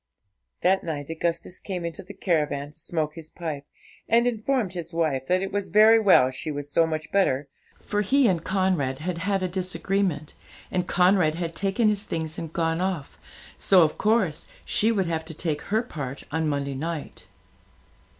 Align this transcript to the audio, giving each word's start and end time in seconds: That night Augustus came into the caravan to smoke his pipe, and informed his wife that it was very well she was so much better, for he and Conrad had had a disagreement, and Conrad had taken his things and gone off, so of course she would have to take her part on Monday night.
That 0.63 0.83
night 0.83 1.11
Augustus 1.11 1.59
came 1.59 1.85
into 1.85 2.01
the 2.01 2.15
caravan 2.15 2.71
to 2.71 2.79
smoke 2.79 3.13
his 3.13 3.29
pipe, 3.29 3.65
and 4.09 4.25
informed 4.25 4.73
his 4.73 4.95
wife 4.95 5.27
that 5.27 5.43
it 5.43 5.51
was 5.51 5.67
very 5.67 5.99
well 5.99 6.31
she 6.31 6.49
was 6.49 6.71
so 6.71 6.87
much 6.87 7.11
better, 7.11 7.47
for 7.81 8.01
he 8.01 8.27
and 8.27 8.43
Conrad 8.43 8.97
had 8.97 9.19
had 9.19 9.43
a 9.43 9.47
disagreement, 9.47 10.33
and 10.71 10.87
Conrad 10.87 11.35
had 11.35 11.53
taken 11.55 11.87
his 11.87 12.03
things 12.03 12.39
and 12.39 12.51
gone 12.51 12.81
off, 12.81 13.19
so 13.57 13.83
of 13.83 13.99
course 13.99 14.47
she 14.65 14.91
would 14.91 15.05
have 15.05 15.23
to 15.25 15.35
take 15.35 15.61
her 15.65 15.83
part 15.83 16.23
on 16.31 16.47
Monday 16.49 16.73
night. 16.73 17.27